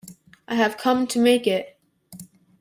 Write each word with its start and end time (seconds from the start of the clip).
I 0.47 0.55
have 0.55 0.77
come 0.77 1.05
to 1.05 1.19
make 1.19 1.45
it. 1.45 1.77